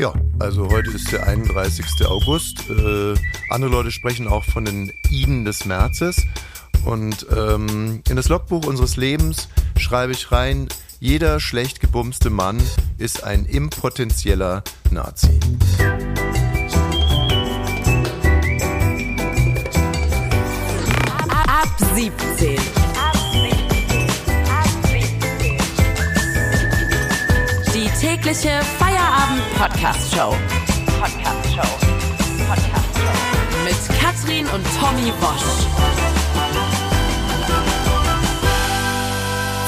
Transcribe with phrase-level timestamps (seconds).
[0.00, 2.06] Ja, also heute ist der 31.
[2.06, 2.70] August.
[2.70, 3.12] Äh,
[3.50, 6.24] andere Leute sprechen auch von den Iden des Märzes.
[6.86, 10.68] Und ähm, in das Logbuch unseres Lebens schreibe ich rein,
[11.00, 12.58] jeder schlecht gebumste Mann
[12.96, 15.38] ist ein impotenzieller Nazi.
[21.28, 22.56] Ab 17.
[27.74, 28.62] Die tägliche
[29.30, 30.36] Feierabend-Podcast-Show.
[31.00, 31.78] Podcast-Show.
[32.48, 33.64] Podcast-Show.
[33.64, 35.44] Mit Katrin und Tommy Bosch.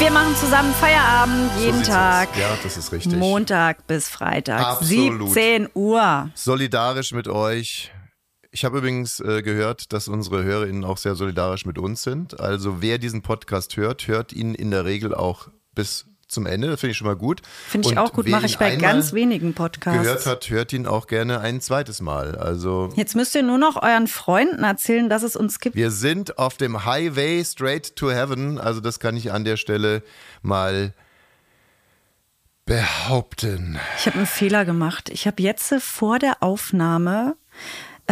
[0.01, 2.31] Wir machen zusammen Feierabend jeden sieht's Tag.
[2.31, 2.39] aus.
[2.39, 3.15] Ja, das ist richtig.
[3.17, 5.29] Montag bis Freitag, Absolut.
[5.33, 6.31] 17 Uhr.
[6.35, 7.93] Solidarisch mit euch.
[8.51, 12.41] Ich habe übrigens äh, gehört, dass unsere HörerInnen auch sehr solidarisch mit uns sind.
[12.41, 16.69] Also wer diesen Podcast hört, hört ihn in der Regel auch bis zum Ende.
[16.69, 17.43] Das finde ich schon mal gut.
[17.69, 20.03] Finde ich Und auch gut, mache ich bei ganz wenigen Podcasts.
[20.03, 22.37] Gehört hat, hört ihn auch gerne ein zweites Mal.
[22.37, 25.77] Also Jetzt müsst ihr nur noch euren Freunden erzählen, dass es uns gibt.
[25.77, 28.59] wir sind auf dem Highway straight to heaven.
[28.59, 30.03] Also das kann ich an der Stelle
[30.43, 30.95] mal
[32.65, 33.79] behaupten.
[33.99, 35.09] Ich habe einen Fehler gemacht.
[35.11, 37.37] Ich habe jetzt vor der Aufnahme,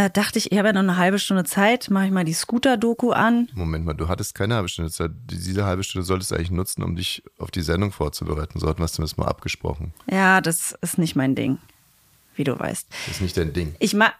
[0.06, 2.32] äh, dachte ich, ich habe ja noch eine halbe Stunde Zeit, mache ich mal die
[2.32, 3.48] Scooter-Doku an.
[3.54, 5.10] Moment mal, du hattest keine halbe Stunde Zeit.
[5.30, 8.58] Diese halbe Stunde solltest du eigentlich nutzen, um dich auf die Sendung vorzubereiten.
[8.60, 9.92] So hatten wir es zumindest mal abgesprochen.
[10.10, 11.58] Ja, das ist nicht mein Ding,
[12.36, 12.86] wie du weißt.
[13.06, 13.74] Das ist nicht dein Ding.
[13.78, 14.12] Ich ma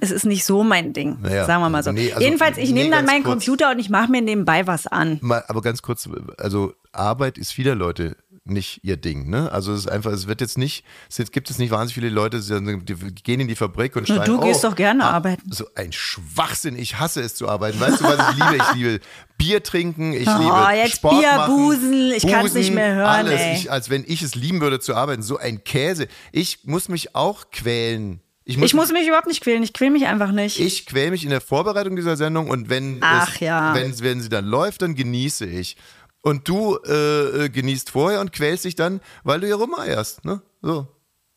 [0.00, 1.92] es ist nicht so mein Ding, Naja, sagen wir mal so.
[1.92, 3.44] nee, also- Jedenfalls, ich nee, nehme dann meinen kurz.
[3.44, 5.18] Computer und ich mache mir nebenbei was an.
[5.22, 9.50] Mal, aber ganz kurz, also Arbeit ist vieler Leute nicht ihr Ding, ne?
[9.52, 12.08] Also es ist einfach, es wird jetzt nicht, es jetzt gibt es nicht wahnsinnig viele
[12.10, 15.12] Leute, die gehen in die Fabrik und Na, schreien, du gehst oh, doch gerne ah,
[15.12, 15.50] arbeiten.
[15.50, 17.80] So ein Schwachsinn, ich hasse es zu arbeiten.
[17.80, 18.56] Weißt du, was ich liebe?
[18.56, 19.00] Ich liebe
[19.38, 22.94] Bier trinken, ich Oh, liebe jetzt Sport Bier, machen, Busen, ich kann's Busen, nicht mehr
[22.94, 25.22] hören, Alles, ich, als wenn ich es lieben würde zu arbeiten.
[25.22, 26.06] So ein Käse.
[26.30, 28.20] Ich muss mich auch quälen.
[28.46, 30.60] Ich muss mich überhaupt nicht quälen, ich quäle mich einfach nicht.
[30.60, 33.74] ich quäle mich in der Vorbereitung dieser Sendung und wenn, Ach es, ja.
[33.74, 35.78] wenn, wenn sie dann läuft, dann genieße ich.
[36.24, 40.24] Und du äh, äh, genießt vorher und quälst dich dann, weil du hier rumeierst.
[40.24, 40.40] Ne?
[40.62, 40.86] So.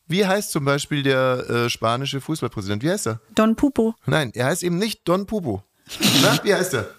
[0.07, 2.81] Wie heißt zum Beispiel der äh, spanische Fußballpräsident?
[2.83, 3.19] Wie heißt er?
[3.35, 3.95] Don Pupo.
[4.05, 5.61] Nein, er heißt eben nicht Don Pupo.
[6.21, 6.89] Na, wie heißt er?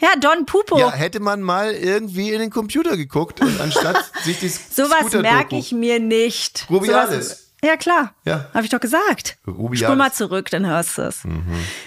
[0.00, 0.78] Ja, Don Pupo.
[0.78, 5.56] Ja, hätte man mal irgendwie in den Computer geguckt und anstatt sich die Sowas merke
[5.58, 6.66] ich mir nicht.
[6.70, 7.28] Rubiales.
[7.28, 8.14] Sowas- Ja, klar.
[8.24, 8.46] Ja.
[8.54, 9.36] Habe ich doch gesagt.
[9.46, 9.80] Rubiales.
[9.80, 11.22] Spul mal zurück, dann hörst du es.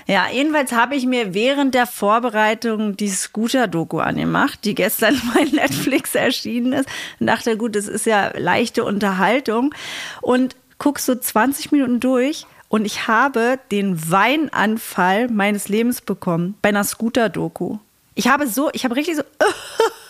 [0.05, 6.13] Ja, jedenfalls habe ich mir während der Vorbereitung die Scooter-Doku angemacht, die gestern bei Netflix
[6.13, 6.89] erschienen ist.
[7.19, 9.73] Und dachte, gut, das ist ja leichte Unterhaltung.
[10.21, 12.45] Und guck so 20 Minuten durch.
[12.69, 17.77] Und ich habe den Weinanfall meines Lebens bekommen bei einer Scooter-Doku.
[18.15, 19.23] Ich habe so, ich habe richtig so,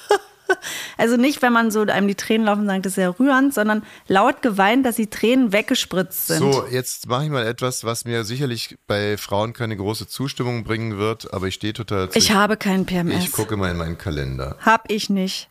[0.98, 3.84] also nicht, wenn man so einem die Tränen laufen, sagt, das ist ja rührend, sondern
[4.08, 6.40] laut geweint, dass die Tränen weggespritzt sind.
[6.40, 10.98] So, jetzt mache ich mal etwas, was mir sicherlich bei Frauen keine große Zustimmung bringen
[10.98, 12.18] wird, aber ich stehe total dazu.
[12.18, 13.24] Ich habe keinen PMS.
[13.26, 14.58] Ich gucke mal in meinen Kalender.
[14.60, 15.50] Hab ich nicht.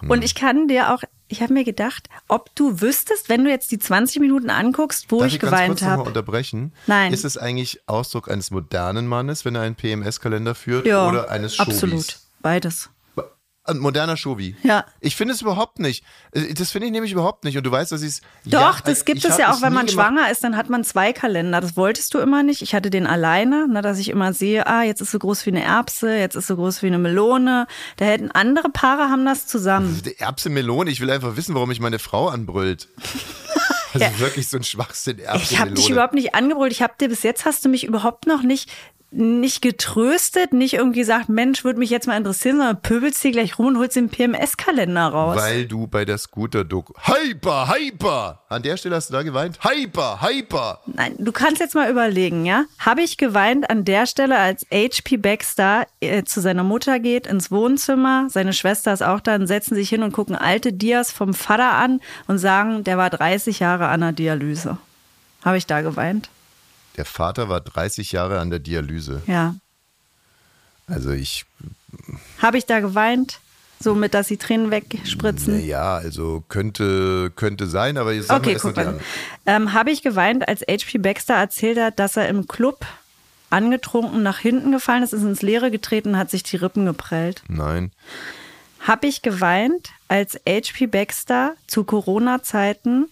[0.00, 0.10] Hm.
[0.10, 3.72] Und ich kann dir auch, ich habe mir gedacht, ob du wüsstest, wenn du jetzt
[3.72, 6.02] die 20 Minuten anguckst, wo Darf ich ich ganz geweint habe.
[6.02, 6.72] unterbrechen?
[6.86, 7.12] Nein.
[7.12, 11.56] Ist es eigentlich Ausdruck eines modernen Mannes, wenn er einen PMS-Kalender führt Ja, oder eines
[11.56, 11.74] Showbies?
[11.74, 12.18] absolut.
[12.42, 12.90] Beides.
[13.66, 14.56] Ein moderner Shobi.
[14.62, 14.84] Ja.
[15.00, 16.04] Ich finde es überhaupt nicht.
[16.32, 17.56] Äh, Das finde ich nämlich überhaupt nicht.
[17.56, 18.20] Und du weißt, dass ich es.
[18.44, 21.60] Doch, das gibt es ja auch, wenn man schwanger ist, dann hat man zwei Kalender.
[21.60, 22.62] Das wolltest du immer nicht.
[22.62, 25.50] Ich hatte den alleine, ne, dass ich immer sehe, ah, jetzt ist so groß wie
[25.50, 27.66] eine Erbse, jetzt ist so groß wie eine Melone.
[27.96, 30.00] Da hätten andere Paare haben das zusammen.
[30.18, 30.90] Erbse Melone.
[30.90, 32.88] Ich will einfach wissen, warum mich meine Frau anbrüllt.
[33.94, 35.18] Also wirklich so ein Schwachsinn.
[35.20, 36.70] Erbse Ich habe dich überhaupt nicht angebrüllt.
[36.72, 38.70] Ich habe dir bis jetzt hast du mich überhaupt noch nicht
[39.10, 43.58] nicht getröstet, nicht irgendwie gesagt, Mensch, würde mich jetzt mal interessieren, sondern pöbelst hier gleich
[43.58, 45.36] rum und holst den PMS-Kalender raus.
[45.36, 46.92] Weil du bei der Scooter-Doku.
[47.02, 48.42] Hyper, hyper!
[48.48, 49.58] An der Stelle hast du da geweint?
[49.62, 50.80] Hyper, hyper!
[50.86, 52.64] Nein, du kannst jetzt mal überlegen, ja?
[52.78, 57.50] Habe ich geweint an der Stelle, als HP Baxter äh, zu seiner Mutter geht ins
[57.50, 61.32] Wohnzimmer, seine Schwester ist auch da und setzen sich hin und gucken alte Dias vom
[61.32, 64.78] Vater an und sagen, der war 30 Jahre an der Dialyse.
[65.44, 66.28] Habe ich da geweint?
[66.96, 69.22] Der Vater war 30 Jahre an der Dialyse.
[69.26, 69.54] Ja.
[70.86, 71.44] Also ich,
[72.40, 73.40] Habe ich da geweint?
[73.78, 75.62] So mit, dass die Tränen wegspritzen?
[75.66, 78.98] ja, also könnte, könnte sein, aber jetzt Okay, guck mal.
[79.44, 82.86] Ähm, Habe ich geweint, als HP Baxter erzählt hat, dass er im Club
[83.50, 87.42] angetrunken nach hinten gefallen ist, ist ins Leere getreten und hat sich die Rippen geprellt.
[87.48, 87.92] Nein.
[88.80, 93.10] Habe ich geweint, als HP Baxter zu Corona-Zeiten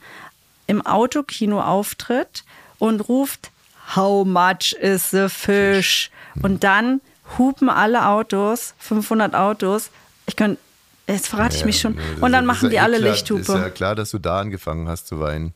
[0.67, 2.45] im Autokino auftritt
[2.79, 3.51] und ruft,
[3.97, 6.11] How much is the fish?
[6.43, 7.01] Und dann
[7.39, 9.91] hupen alle Autos, 500 Autos.
[10.27, 10.59] Ich könnte,
[11.07, 11.95] jetzt verrate ich mich schon.
[11.95, 13.41] Ja, Und dann ist machen ja die eh alle klar, Lichthupe.
[13.43, 15.53] Ist ja klar, dass du da angefangen hast zu weinen.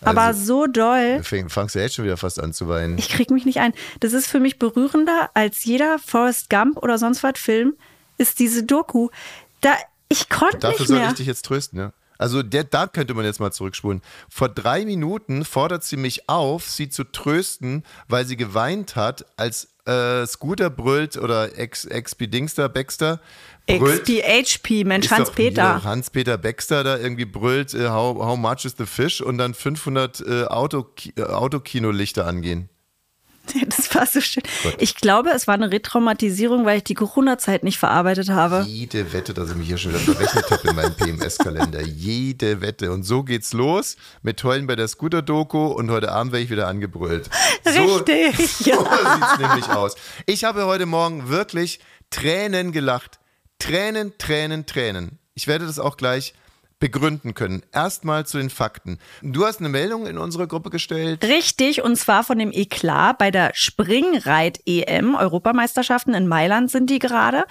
[0.00, 1.22] aber Also- so doll.
[1.24, 2.96] Fäng, fangst du jetzt schon wieder fast an zu weinen.
[2.98, 3.72] Ich krieg mich nicht ein.
[4.00, 7.74] Das ist für mich berührender als jeder Forrest Gump oder sonst was Film,
[8.16, 9.08] ist diese Doku.
[9.60, 9.74] Da,
[10.08, 11.08] ich konnte Dafür nicht soll mehr.
[11.08, 11.92] ich dich jetzt trösten, ja.
[12.18, 14.02] Also der, da könnte man jetzt mal zurückspulen.
[14.28, 19.68] Vor drei Minuten fordert sie mich auf, sie zu trösten, weil sie geweint hat, als
[19.86, 23.20] äh, Scooter brüllt oder Ex, XP Dingster, Baxter
[23.66, 24.04] brüllt.
[24.04, 25.84] XPHP, Mensch, Ist doch Hans-Peter.
[25.84, 29.20] Hans-Peter Baxter da irgendwie brüllt, äh, how, how much is the fish?
[29.20, 30.86] Und dann 500 äh, Auto,
[31.16, 32.68] äh, Autokinolichter angehen.
[33.68, 34.42] Das war so schön.
[34.78, 38.64] Ich glaube, es war eine Retraumatisierung, weil ich die Corona-Zeit nicht verarbeitet habe.
[38.66, 41.82] Jede Wette, dass ich mich hier schon wieder verrechnet habe in meinem PMS-Kalender.
[41.82, 42.92] Jede Wette.
[42.92, 46.66] Und so geht's los mit Heulen bei der Scooter-Doku und heute Abend werde ich wieder
[46.68, 47.28] angebrüllt.
[47.64, 48.78] So, Richtig, So ja.
[49.14, 49.94] sieht's nämlich aus.
[50.26, 51.80] Ich habe heute Morgen wirklich
[52.10, 53.18] Tränen gelacht.
[53.58, 55.18] Tränen, Tränen, Tränen.
[55.34, 56.34] Ich werde das auch gleich
[56.80, 57.62] begründen können.
[57.72, 58.98] Erstmal zu den Fakten.
[59.22, 61.24] Du hast eine Meldung in unsere Gruppe gestellt.
[61.24, 67.44] Richtig, und zwar von dem Eklat bei der Springreit-EM, Europameisterschaften in Mailand sind die gerade.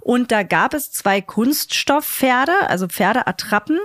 [0.00, 3.78] Und da gab es zwei Kunststoffpferde, also Pferdeattrappen,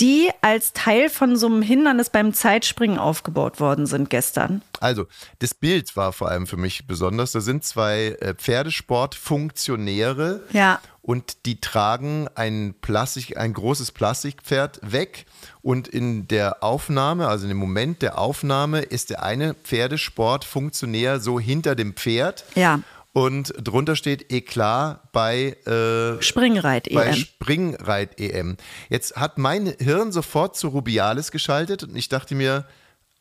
[0.00, 4.62] die als Teil von so einem Hindernis beim Zeitspringen aufgebaut worden sind gestern.
[4.80, 5.06] Also,
[5.38, 7.32] das Bild war vor allem für mich besonders.
[7.32, 10.80] Da sind zwei äh, Pferdesportfunktionäre Ja.
[11.02, 15.26] und die tragen ein Plastik, ein großes Plastikpferd weg.
[15.62, 21.38] Und in der Aufnahme, also in dem Moment der Aufnahme, ist der eine Pferdesportfunktionär so
[21.38, 22.44] hinter dem Pferd.
[22.54, 22.80] Ja.
[23.14, 27.14] Und drunter steht Eklat bei äh, bei Springreit-EM.
[27.14, 28.56] Springreit-EM.
[28.88, 32.64] Jetzt hat mein Hirn sofort zu Rubiales geschaltet und ich dachte mir,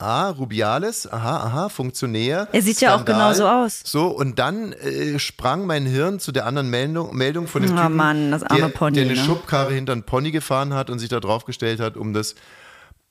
[0.02, 2.48] ah, Rubiales, aha, aha, Funktionär.
[2.52, 3.82] Er sieht ja auch genauso aus.
[3.86, 7.82] So, und dann äh, sprang mein Hirn zu der anderen Meldung, Meldung von dem Oh
[7.82, 9.20] Typen, Mann, das arme der, Pony, der eine ne?
[9.20, 12.36] Schubkarre hinter einen Pony gefahren hat und sich da draufgestellt hat, um das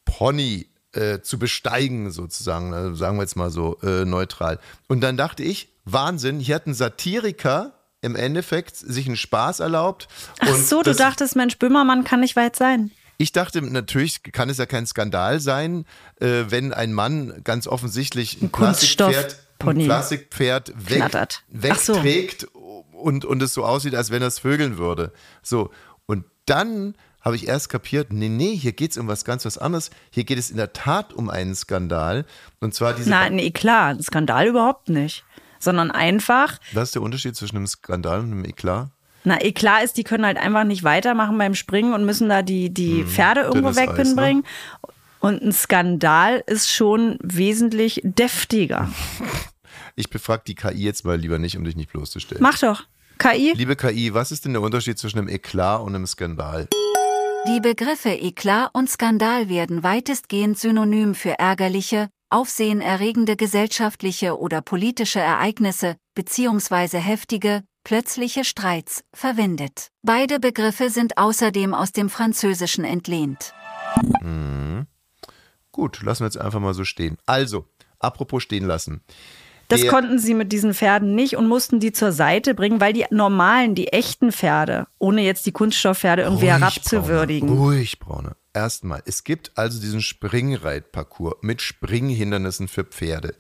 [0.05, 4.59] Pony äh, zu besteigen, sozusagen, also sagen wir jetzt mal so äh, neutral.
[4.89, 7.73] Und dann dachte ich, Wahnsinn, hier hat ein Satiriker
[8.03, 10.09] im Endeffekt sich einen Spaß erlaubt.
[10.41, 12.91] Ach so, du dachtest, Mensch, Böhmermann kann nicht weit sein.
[13.19, 15.85] ich dachte, natürlich kann es ja kein Skandal sein,
[16.21, 19.85] äh, wenn ein Mann ganz offensichtlich ein Plastikpferd, ein.
[19.85, 21.03] Plastikpferd weg.
[21.69, 21.95] Ach so.
[21.95, 22.49] wegträgt
[22.93, 25.13] und, und es so aussieht, als wenn er es vögeln würde.
[25.43, 25.71] So,
[26.07, 29.59] und dann habe ich erst kapiert, nee, nee, hier geht es um was ganz was
[29.59, 29.91] anderes.
[30.11, 32.25] Hier geht es in der Tat um einen Skandal.
[32.61, 33.11] Und zwar diese.
[33.11, 35.25] Nein, nee, klar, ein Skandal überhaupt nicht.
[35.59, 38.89] Sondern einfach, Was ist der Unterschied zwischen einem Skandal und einem Eklat?
[39.25, 42.73] na, klar ist, die können halt einfach nicht weitermachen beim Springen und müssen da die,
[42.73, 43.77] die Pferde irgendwo ne?
[43.77, 44.45] wegbringen.
[45.21, 48.89] Und ein Skandal ist schon wesentlich deftiger.
[49.97, 52.43] Ich befrage die KI jetzt mal lieber nicht, um dich nicht bloßzustellen.
[52.43, 52.85] Mach doch.
[53.19, 53.53] KI?
[53.55, 56.69] Liebe KI, was ist denn der Unterschied zwischen einem Eklat und einem Skandal?
[57.47, 65.97] Die Begriffe Eklat und Skandal werden weitestgehend synonym für ärgerliche, aufsehenerregende gesellschaftliche oder politische Ereignisse
[66.15, 66.99] bzw.
[66.99, 69.89] heftige, plötzliche Streits verwendet.
[70.03, 73.55] Beide Begriffe sind außerdem aus dem Französischen entlehnt.
[75.73, 77.17] Gut, lassen wir jetzt einfach mal so stehen.
[77.25, 77.67] Also,
[77.99, 79.03] apropos stehen lassen.
[79.71, 83.07] Das konnten sie mit diesen Pferden nicht und mussten die zur Seite bringen, weil die
[83.11, 87.49] normalen, die echten Pferde, ohne jetzt die Kunststoffferde irgendwie herabzuwürdigen.
[87.49, 88.37] Braune, ruhig, Braune.
[88.53, 93.37] Erstmal, es gibt also diesen Springreitparcours mit Springhindernissen für Pferde.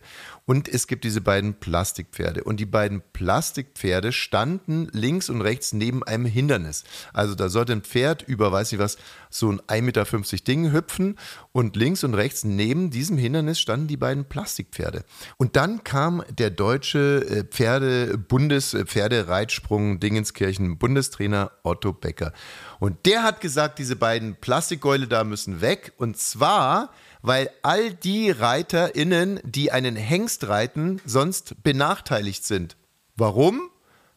[0.47, 2.45] Und es gibt diese beiden Plastikpferde.
[2.45, 6.85] Und die beiden Plastikpferde standen links und rechts neben einem Hindernis.
[7.12, 8.99] Also da sollte ein Pferd über, weiß ich was,
[9.31, 11.19] so ein 1,50 Meter Ding hüpfen.
[11.53, 15.05] Und links und rechts neben diesem Hindernis standen die beiden Plastikpferde.
[15.37, 22.33] Und dann kam der deutsche äh, Pferde, Bundes, äh, Pferdereitsprung Dingenskirchen Bundestrainer Otto Becker.
[22.79, 25.93] Und der hat gesagt, diese beiden Plastikgäule da müssen weg.
[25.97, 26.91] Und zwar,
[27.23, 32.77] weil all die ReiterInnen, die einen Hengst reiten, sonst benachteiligt sind.
[33.17, 33.71] Warum?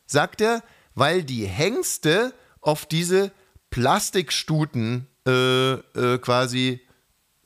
[0.06, 0.64] Sagt er,
[0.96, 3.32] weil die Hengste auf diese
[3.74, 6.82] Plastikstuten äh, äh, quasi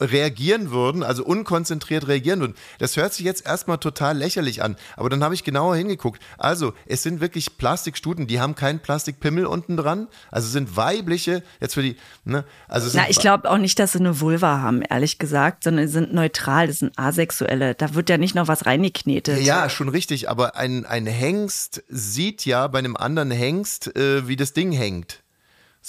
[0.02, 2.56] reagieren würden, also unkonzentriert reagieren würden.
[2.80, 6.22] Das hört sich jetzt erstmal total lächerlich an, aber dann habe ich genauer hingeguckt.
[6.38, 11.76] Also, es sind wirklich Plastikstuten, die haben keinen Plastikpimmel unten dran, also sind weibliche, jetzt
[11.76, 15.20] für die, ne, also Na, ich glaube auch nicht, dass sie eine Vulva haben, ehrlich
[15.20, 17.74] gesagt, sondern sie sind neutral, das sind Asexuelle.
[17.74, 19.42] Da wird ja nicht noch was reingeknetet.
[19.44, 24.36] Ja, schon richtig, aber ein, ein Hengst sieht ja bei einem anderen Hengst, äh, wie
[24.36, 25.24] das Ding hängt.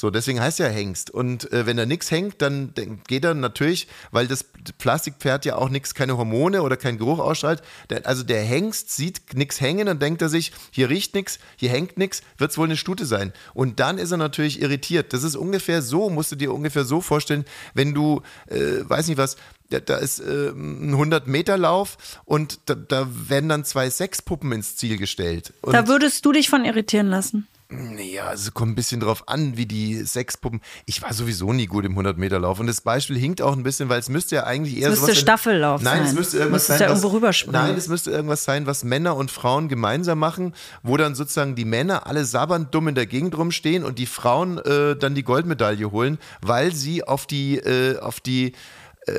[0.00, 1.10] So, deswegen heißt er Hengst.
[1.10, 2.72] Und äh, wenn da nichts hängt, dann,
[3.08, 4.44] geht er natürlich, weil das
[4.78, 7.62] Plastikpferd ja auch nichts, keine Hormone oder keinen Geruch ausstrahlt.
[7.90, 11.70] Der, also der Hengst sieht nichts hängen, dann denkt er sich, hier riecht nichts, hier
[11.70, 13.32] hängt nichts, wird es wohl eine Stute sein.
[13.54, 15.12] Und dann ist er natürlich irritiert.
[15.12, 19.18] Das ist ungefähr so, musst du dir ungefähr so vorstellen, wenn du, äh, weiß nicht
[19.18, 19.36] was,
[19.70, 24.96] da, da ist äh, ein 100-Meter-Lauf und da, da werden dann zwei Sexpuppen ins Ziel
[24.96, 25.54] gestellt.
[25.60, 27.48] Und Da würdest du dich von irritieren lassen.
[27.70, 30.62] Ja, also kommt ein bisschen drauf an, wie die Sexpuppen.
[30.86, 32.60] Ich war sowieso nie gut im 100-Meter-Lauf.
[32.60, 35.14] Und das Beispiel hinkt auch ein bisschen, weil es müsste ja eigentlich eher Es müsste.
[35.16, 36.14] Staffellauf Nein, es sein.
[36.16, 36.80] müsste irgendwas sein.
[36.80, 37.60] ja was, irgendwo rüberspringen.
[37.60, 41.66] Nein, es müsste irgendwas sein, was Männer und Frauen gemeinsam machen, wo dann sozusagen die
[41.66, 45.90] Männer alle sabbernd dumm in der Gegend rumstehen und die Frauen äh, dann die Goldmedaille
[45.90, 48.52] holen, weil sie auf die, äh, auf die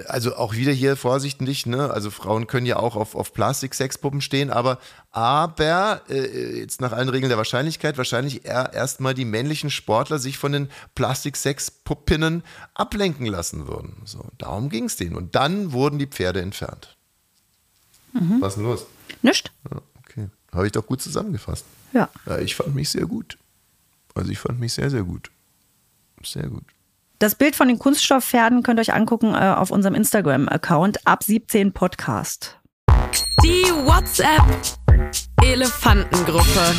[0.07, 1.91] also auch wieder hier vorsichtig, ne?
[1.91, 4.79] Also Frauen können ja auch auf, auf Plastik-Sexpuppen stehen, aber,
[5.11, 10.37] aber äh, jetzt nach allen Regeln der Wahrscheinlichkeit wahrscheinlich eher erstmal die männlichen Sportler sich
[10.37, 12.43] von den Plastik-Sexpuppinnen
[12.73, 14.01] ablenken lassen würden.
[14.05, 15.15] So, darum ging es denen.
[15.15, 16.95] Und dann wurden die Pferde entfernt.
[18.13, 18.85] Was ist denn los?
[19.21, 19.51] Nicht?
[19.71, 20.29] Ja, okay.
[20.51, 21.65] Habe ich doch gut zusammengefasst.
[21.93, 22.09] Ja.
[22.25, 23.37] Ja, ich fand mich sehr gut.
[24.15, 25.31] Also ich fand mich sehr, sehr gut.
[26.23, 26.63] Sehr gut.
[27.19, 31.73] Das Bild von den Kunststoffpferden könnt ihr euch angucken äh, auf unserem Instagram-Account ab 17
[31.73, 32.57] Podcast.
[33.43, 34.41] Die WhatsApp
[35.43, 36.45] Elefantengruppe.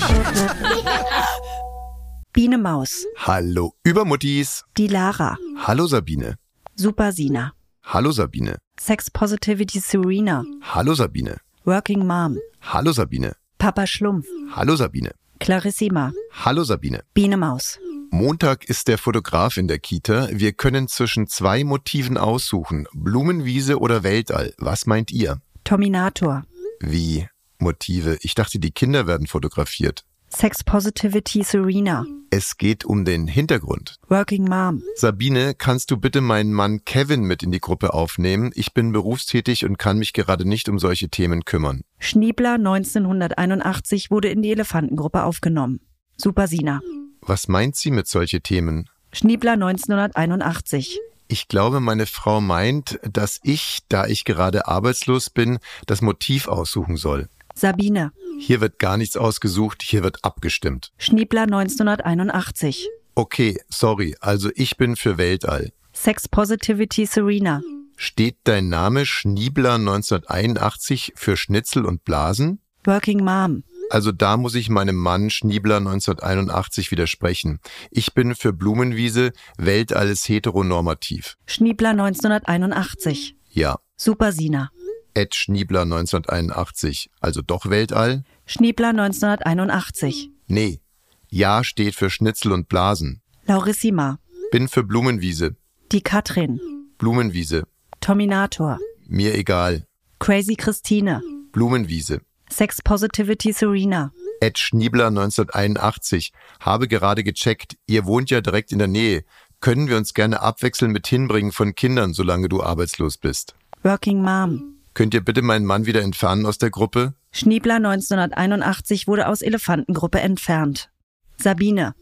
[2.32, 4.64] Biene Maus, Hallo Übermuttis.
[4.78, 6.36] die Lara, Hallo Sabine.
[6.76, 7.52] Super Sina,
[7.84, 8.56] Hallo Sabine.
[8.78, 11.36] Sex Positivity Serena, Hallo Sabine.
[11.64, 13.32] Working Mom, Hallo Sabine.
[13.58, 15.10] Papa Schlumpf, Hallo Sabine.
[15.40, 16.12] Clarissima,
[16.44, 17.00] Hallo Sabine.
[17.12, 17.78] Biene Maus.
[18.12, 20.28] Montag ist der Fotograf in der Kita.
[20.32, 22.86] Wir können zwischen zwei Motiven aussuchen.
[22.92, 24.52] Blumenwiese oder Weltall.
[24.58, 25.40] Was meint ihr?
[25.64, 26.42] Tominator,
[26.80, 28.18] Wie Motive?
[28.22, 30.04] Ich dachte, die Kinder werden fotografiert.
[30.28, 33.96] Sex Positivity Serena, Es geht um den Hintergrund.
[34.08, 38.50] Working Mom, Sabine, kannst du bitte meinen Mann Kevin mit in die Gruppe aufnehmen?
[38.54, 41.82] Ich bin berufstätig und kann mich gerade nicht um solche Themen kümmern.
[41.98, 45.80] Schniebler 1981 wurde in die Elefantengruppe aufgenommen.
[46.16, 46.80] Super Sina,
[47.22, 48.88] Was meint sie mit solche Themen?
[49.12, 50.98] Schniebler 1981,
[51.28, 56.96] Ich glaube, meine Frau meint, dass ich, da ich gerade arbeitslos bin, das Motiv aussuchen
[56.96, 57.28] soll.
[57.54, 60.92] Sabine, Hier wird gar nichts ausgesucht, hier wird abgestimmt.
[60.98, 65.72] Schniebler 1981, Okay, sorry, also ich bin für Weltall.
[65.92, 67.60] Sex Positivity Serena,
[67.96, 72.60] Steht dein Name Schniebler 1981 für Schnitzel und Blasen?
[72.84, 77.58] Working Mom, Also da muss ich meinem Mann Schniebler 1981 widersprechen.
[77.90, 81.36] Ich bin für Blumenwiese, Weltall ist heteronormativ.
[81.46, 84.70] Schniebler 1981, Ja, Super Sina,
[85.14, 88.22] Ed Schniebler 1981, also doch Weltall?
[88.46, 90.80] Schniebler 1981, Nee.
[91.28, 93.22] Ja steht für Schnitzel und Blasen.
[93.46, 94.18] Laurissima,
[94.52, 95.56] Bin für Blumenwiese.
[95.92, 96.60] die Katrin,
[96.98, 97.64] Blumenwiese.
[98.00, 99.84] Tominator, Mir egal.
[100.20, 102.20] Crazy Christine, Blumenwiese.
[102.52, 106.32] Sex Positivity Serena, Ed Schniebler 1981.
[106.60, 107.76] Habe gerade gecheckt.
[107.86, 109.24] Ihr wohnt ja direkt in der Nähe.
[109.60, 113.54] Können wir uns gerne abwechseln mit Hinbringen von Kindern, solange du arbeitslos bist.
[113.82, 117.14] Working Mom, Könnt ihr bitte meinen Mann wieder entfernen aus der Gruppe?
[117.30, 120.90] Schniebler 1981 wurde aus Elefantengruppe entfernt.
[121.36, 121.94] Sabine,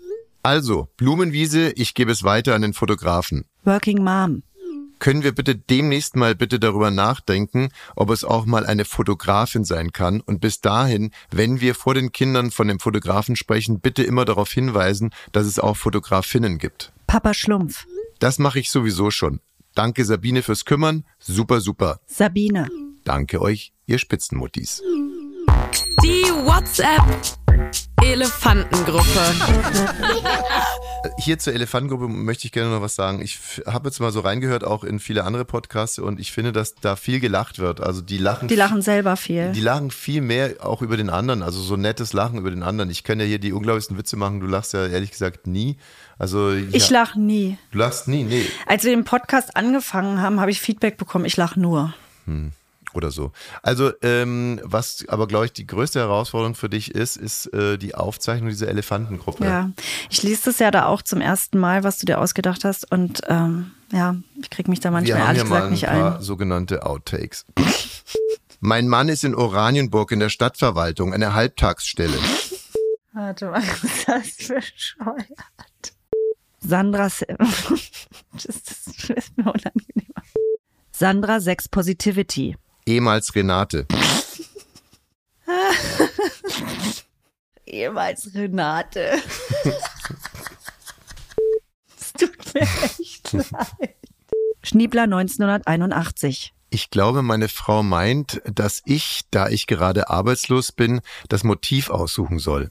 [0.42, 3.44] Also, Blumenwiese, ich gebe es weiter an den Fotografen.
[3.64, 4.42] Working Mom,
[4.98, 9.92] Können wir bitte demnächst mal bitte darüber nachdenken, ob es auch mal eine Fotografin sein
[9.92, 14.24] kann und bis dahin, wenn wir vor den Kindern von dem Fotografen sprechen, bitte immer
[14.24, 16.92] darauf hinweisen, dass es auch Fotografinnen gibt.
[17.06, 17.86] Papa Schlumpf,
[18.18, 19.40] Das mache ich sowieso schon.
[19.74, 21.04] Danke Sabine fürs Kümmern.
[21.20, 22.00] Super, super.
[22.06, 22.68] Sabine,
[23.04, 24.82] Danke euch, ihr Spitzenmuttis.
[26.02, 27.02] Die WhatsApp
[28.02, 29.04] Elefantengruppe.
[31.18, 33.20] Hier zur Elefantengruppe möchte ich gerne noch was sagen.
[33.20, 36.74] Ich habe jetzt mal so reingehört, auch in viele andere Podcasts und ich finde, dass
[36.74, 37.80] da viel gelacht wird.
[37.80, 39.52] Also die lachen die lachen selber viel.
[39.52, 42.90] Die lachen viel mehr auch über den anderen, also so nettes Lachen über den anderen.
[42.90, 45.76] Ich kann ja hier die unglaublichsten Witze machen, du lachst ja ehrlich gesagt nie.
[46.18, 47.58] Also Ich ja, lache nie.
[47.72, 48.46] Du lachst nie, nee.
[48.66, 51.94] Als wir den Podcast angefangen haben, habe ich Feedback bekommen, ich lache nur.
[52.94, 53.32] Oder so.
[53.62, 57.94] Also, ähm, was aber, glaube ich, die größte Herausforderung für dich ist, ist äh, die
[57.94, 59.44] Aufzeichnung dieser Elefantengruppe.
[59.44, 59.70] Ja,
[60.08, 62.90] ich lese das ja da auch zum ersten Mal, was du dir ausgedacht hast.
[62.90, 66.16] Und ähm, ja, ich kriege mich da Wir manchmal haben ehrlich gesagt ein nicht paar
[66.16, 66.22] ein.
[66.22, 67.44] sogenannte Outtakes.
[68.60, 72.18] mein Mann ist in Oranienburg in der Stadtverwaltung, eine Halbtagsstelle.
[73.12, 75.92] Warte mal, was ist das bescheuert?
[76.60, 77.22] Sandra, das
[78.42, 80.12] ist, mir unangenehm.
[80.90, 82.56] Sandra Sex Positivity.
[82.88, 83.86] Ehemals Renate.
[87.66, 89.20] Ehemals Renate.
[92.00, 93.94] Es tut mir echt leid.
[94.62, 96.54] Schniebler 1981.
[96.70, 102.38] Ich glaube, meine Frau meint, dass ich, da ich gerade arbeitslos bin, das Motiv aussuchen
[102.38, 102.70] soll.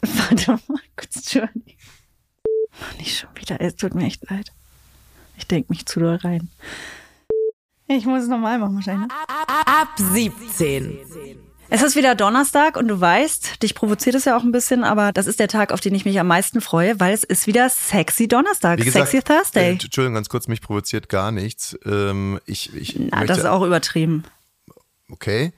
[0.00, 1.62] Warte mal kurz, Entschuldigung.
[2.96, 4.52] Nicht schon wieder, es tut mir echt leid.
[5.36, 6.48] Ich denke mich zu doll rein.
[7.88, 9.08] Ich muss es nochmal machen wahrscheinlich.
[9.08, 9.14] Ne?
[9.66, 10.98] Ab 17.
[11.70, 15.12] Es ist wieder Donnerstag und du weißt, dich provoziert es ja auch ein bisschen, aber
[15.12, 17.68] das ist der Tag, auf den ich mich am meisten freue, weil es ist wieder
[17.68, 19.70] Sexy Donnerstag, gesagt, Sexy Thursday.
[19.70, 21.78] Äh, Entschuldigung, ganz kurz, mich provoziert gar nichts.
[21.84, 24.24] Ähm, ich, ich Na, möchte, das ist auch übertrieben.
[25.10, 25.52] Okay.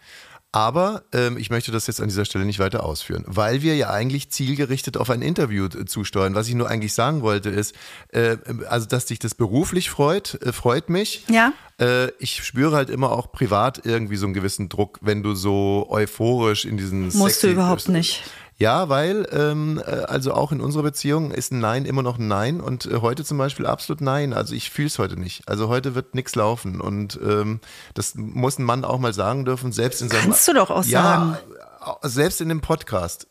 [0.53, 3.91] Aber ähm, ich möchte das jetzt an dieser Stelle nicht weiter ausführen, weil wir ja
[3.91, 6.35] eigentlich zielgerichtet auf ein Interview äh, zusteuern.
[6.35, 7.75] Was ich nur eigentlich sagen wollte ist,
[8.09, 8.37] äh,
[8.69, 11.25] also dass dich das beruflich freut, äh, freut mich.
[11.29, 11.53] Ja.
[11.81, 15.87] Äh, ich spüre halt immer auch privat irgendwie so einen gewissen Druck, wenn du so
[15.89, 18.25] euphorisch in diesen Musst du sexy- überhaupt nicht.
[18.61, 22.29] Ja, weil ähm, äh, also auch in unserer Beziehung ist ein Nein immer noch ein
[22.29, 24.35] Nein und äh, heute zum Beispiel absolut Nein.
[24.35, 25.49] Also ich fühle es heute nicht.
[25.49, 27.61] Also heute wird nichts laufen und ähm,
[27.95, 30.85] das muss ein Mann auch mal sagen dürfen, selbst in seinem Kannst du doch auch
[30.85, 31.39] sagen.
[31.81, 33.27] ja, selbst in dem Podcast.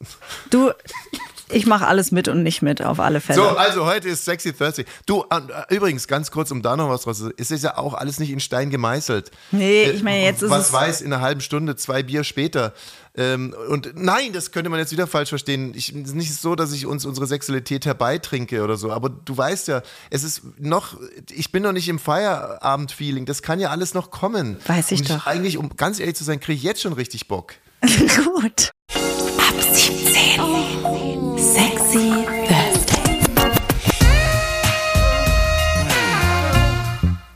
[0.49, 0.71] Du,
[1.51, 3.39] ich mache alles mit und nicht mit, auf alle Fälle.
[3.41, 4.85] So, also heute ist Sexy Thursday.
[5.05, 7.93] Du, äh, übrigens, ganz kurz, um da noch was draus zu Es ist ja auch
[7.93, 9.31] alles nicht in Stein gemeißelt.
[9.51, 12.73] Nee, ich meine, jetzt ist was es- weiß in einer halben Stunde, zwei Bier später.
[13.15, 15.73] Ähm, und nein, das könnte man jetzt wieder falsch verstehen.
[15.75, 19.35] Ich, es ist nicht so, dass ich uns unsere Sexualität herbeitrinke oder so, aber du
[19.35, 20.95] weißt ja, es ist noch,
[21.31, 23.25] ich bin noch nicht im Feierabend-Feeling.
[23.25, 24.57] Das kann ja alles noch kommen.
[24.67, 25.25] Weiß ich und doch.
[25.25, 27.55] Eigentlich, um ganz ehrlich zu sein, kriege ich jetzt schon richtig Bock.
[27.81, 28.71] Gut.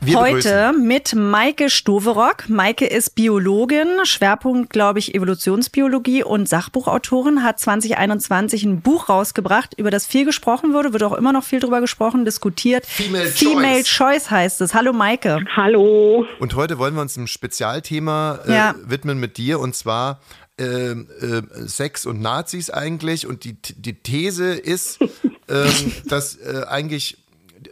[0.04, 2.48] Wir Heute mit Maike Stoverock.
[2.48, 9.90] Maike ist Biologin, Schwerpunkt, glaube ich, Evolutionsbiologie und Sachbuchautorin, hat 2021 ein Buch rausgebracht, über
[9.90, 12.84] das viel gesprochen wurde, wird auch immer noch viel drüber gesprochen, diskutiert.
[12.84, 13.94] Female Female Choice.
[13.94, 14.74] Choice heißt es.
[14.74, 15.38] Hallo Maike.
[15.56, 16.26] Hallo.
[16.38, 18.74] Und heute wollen wir uns einem Spezialthema äh, Ja.
[18.84, 20.20] widmen mit dir und zwar
[20.58, 23.26] ähm, äh, Sex und Nazis eigentlich.
[23.26, 25.00] Und die, die These ist,
[25.48, 27.18] ähm, dass äh, eigentlich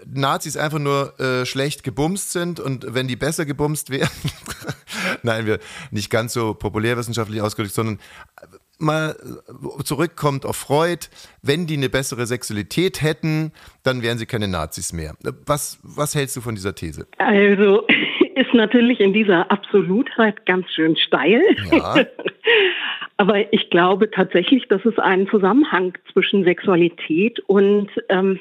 [0.06, 4.10] Nazis einfach nur äh, schlecht gebumst sind und wenn die besser gebumst wären,
[5.22, 5.58] nein, wir
[5.90, 7.98] nicht ganz so populärwissenschaftlich ausgedrückt, sondern
[8.78, 9.16] mal
[9.84, 11.06] zurückkommt auf Freud,
[11.40, 13.52] wenn die eine bessere Sexualität hätten,
[13.84, 15.14] dann wären sie keine Nazis mehr.
[15.46, 17.06] Was, was hältst du von dieser These?
[17.18, 17.86] Also
[18.34, 21.42] ist natürlich in dieser Absolutheit ganz schön steil.
[21.70, 22.04] Ja.
[23.16, 28.40] Aber ich glaube tatsächlich, dass es einen Zusammenhang zwischen Sexualität und ähm,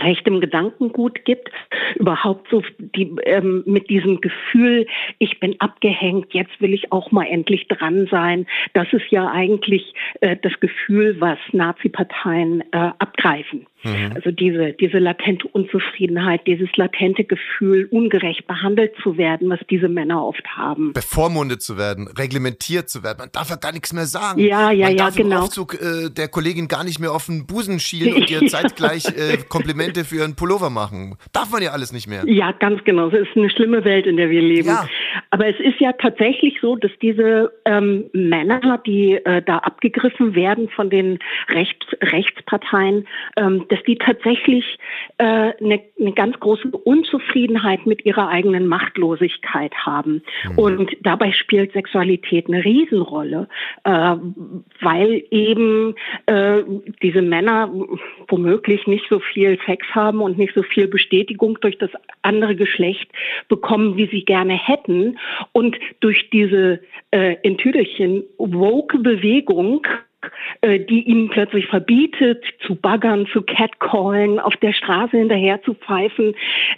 [0.00, 1.50] rechtem Gedankengut gibt,
[1.96, 4.86] überhaupt so die ähm, mit diesem Gefühl,
[5.18, 8.46] ich bin abgehängt, jetzt will ich auch mal endlich dran sein.
[8.74, 13.66] Das ist ja eigentlich äh, das Gefühl, was Nazi-Parteien äh, abgreifen.
[13.84, 20.24] Also diese diese latente Unzufriedenheit, dieses latente Gefühl, ungerecht behandelt zu werden, was diese Männer
[20.24, 20.92] oft haben.
[20.92, 23.18] bevormundet zu werden, reglementiert zu werden.
[23.18, 24.40] Man darf ja gar nichts mehr sagen.
[24.40, 25.42] Ja, ja, Man ja, darf im genau.
[25.42, 29.38] Aufzug äh, der Kollegin gar nicht mehr auf den Busen schielen und ihr zeitgleich äh,
[29.48, 31.16] Komplimente für ihren Pullover machen.
[31.32, 32.24] Darf man ja alles nicht mehr.
[32.26, 33.08] Ja, ganz genau.
[33.08, 34.68] Es ist eine schlimme Welt, in der wir leben.
[34.68, 34.88] Ja.
[35.30, 40.68] Aber es ist ja tatsächlich so, dass diese ähm, Männer, die äh, da abgegriffen werden
[40.68, 41.18] von den
[41.50, 44.78] Recht, Rechtsparteien, ähm, dass die tatsächlich
[45.18, 50.22] äh, eine, eine ganz große Unzufriedenheit mit ihrer eigenen Machtlosigkeit haben.
[50.56, 53.48] Und dabei spielt Sexualität eine Riesenrolle,
[53.84, 54.16] äh,
[54.80, 55.94] weil eben
[56.26, 56.62] äh,
[57.02, 57.70] diese Männer
[58.28, 61.90] womöglich nicht so viel Sex haben und nicht so viel Bestätigung durch das
[62.22, 63.10] andere Geschlecht
[63.48, 65.07] bekommen, wie sie gerne hätten.
[65.52, 69.86] Und durch diese äh, in Tüdelchen woke Bewegung
[70.62, 76.34] äh, die ihnen plötzlich verbietet, zu baggern, zu catcallen, auf der Straße hinterher zu pfeifen,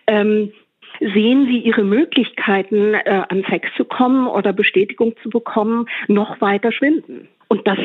[0.07, 0.53] ähm,
[1.01, 6.73] sehen sie ihre Möglichkeiten, äh, an Sex zu kommen oder Bestätigung zu bekommen, noch weiter
[6.73, 7.29] schwinden.
[7.49, 7.79] Und das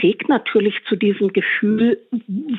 [0.00, 2.00] trägt natürlich zu diesem Gefühl,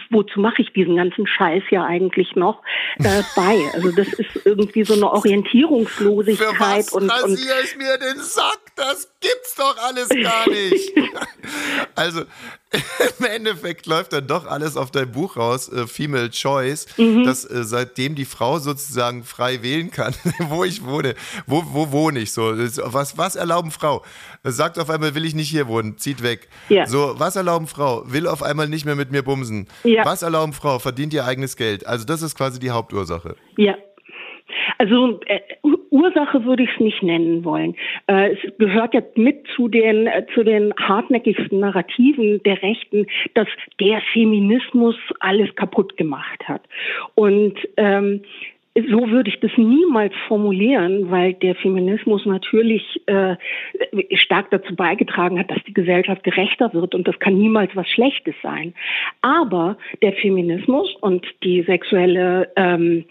[0.10, 2.64] wozu mache ich diesen ganzen Scheiß ja eigentlich noch
[3.00, 3.58] äh, bei.
[3.74, 8.65] Also das ist irgendwie so eine Orientierungslosigkeit und, und rasiere ich mir den Sack?
[8.76, 10.92] Das gibt's doch alles gar nicht.
[11.96, 12.24] also
[13.20, 17.64] im Endeffekt läuft dann doch alles auf dein Buch raus, äh, Female Choice, dass äh,
[17.64, 20.14] seitdem die Frau sozusagen frei wählen kann,
[20.50, 21.16] wo ich wohne,
[21.48, 24.04] wo, wo wohne ich so, was, was erlauben Frau?
[24.44, 26.50] Sagt auf einmal, will ich nicht hier wohnen, zieht weg.
[26.70, 26.86] Ja.
[26.86, 28.04] So, was erlauben Frau?
[28.12, 29.68] Will auf einmal nicht mehr mit mir bumsen.
[29.84, 30.06] Ja.
[30.06, 30.80] Was erlauben Frau?
[30.80, 31.88] Verdient ihr eigenes Geld.
[31.88, 33.36] Also das ist quasi die Hauptursache.
[33.58, 33.76] Ja.
[34.78, 35.40] Also äh,
[35.96, 37.76] Ursache würde ich es nicht nennen wollen.
[38.08, 43.48] Äh, es gehört ja mit zu den äh, zu den hartnäckigsten Narrativen der Rechten, dass
[43.80, 46.64] der Feminismus alles kaputt gemacht hat.
[47.16, 48.22] Und ähm,
[48.76, 53.38] so würde ich das niemals formulieren, weil der Feminismus natürlich äh,
[54.18, 58.36] stark dazu beigetragen hat, dass die Gesellschaft gerechter wird und das kann niemals was Schlechtes
[58.44, 58.74] sein.
[59.22, 63.06] Aber der Feminismus und die sexuelle ähm,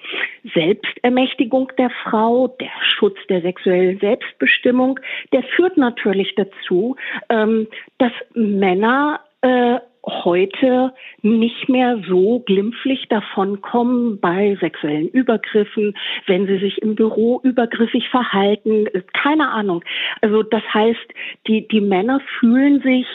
[0.52, 5.00] Selbstermächtigung der Frau, der Schutz der sexuellen Selbstbestimmung,
[5.33, 6.96] der führt natürlich dazu,
[7.30, 7.66] ähm,
[7.98, 16.83] dass Männer äh, heute nicht mehr so glimpflich davonkommen bei sexuellen Übergriffen, wenn sie sich
[16.83, 19.85] im Büro übergriffig verhalten, keine Ahnung.
[20.21, 21.14] Also das heißt,
[21.47, 23.07] die, die Männer fühlen sich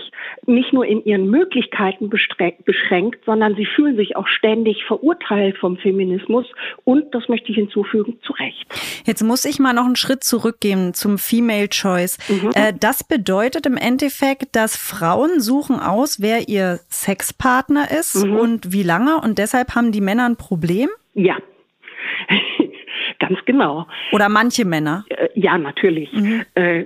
[0.46, 6.46] nicht nur in ihren Möglichkeiten beschränkt, sondern sie fühlen sich auch ständig verurteilt vom Feminismus
[6.84, 8.66] und, das möchte ich hinzufügen, zu Recht.
[9.06, 12.18] Jetzt muss ich mal noch einen Schritt zurückgehen zum Female Choice.
[12.30, 12.52] Mhm.
[12.56, 18.36] Äh, das bedeutet im Endeffekt, dass Frauen suchen aus, wer ihr Sexpartner ist mhm.
[18.36, 20.90] und wie lange und deshalb haben die Männer ein Problem?
[21.14, 21.38] Ja.
[23.20, 23.86] Ganz genau.
[24.14, 25.06] Oder manche Männer?
[25.10, 26.12] Äh, ja, natürlich.
[26.14, 26.46] Mhm.
[26.56, 26.86] Äh,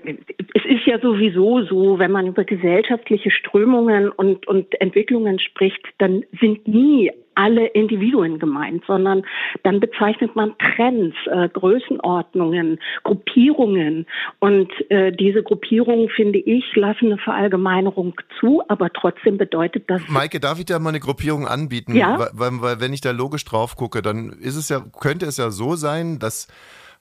[0.53, 6.23] es ist ja sowieso so, wenn man über gesellschaftliche Strömungen und, und Entwicklungen spricht, dann
[6.39, 9.23] sind nie alle Individuen gemeint, sondern
[9.63, 14.05] dann bezeichnet man Trends, äh, Größenordnungen, Gruppierungen.
[14.39, 20.01] Und äh, diese Gruppierungen, finde ich, lassen eine Verallgemeinerung zu, aber trotzdem bedeutet das.
[20.07, 21.95] Maike, darf ich da mal eine Gruppierung anbieten?
[21.95, 22.19] Ja.
[22.19, 25.37] Weil, weil, weil wenn ich da logisch drauf gucke, dann ist es ja, könnte es
[25.37, 26.47] ja so sein, dass